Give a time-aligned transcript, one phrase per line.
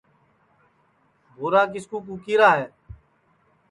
[1.35, 2.65] بُھورا کِس کُو کُکی را ہے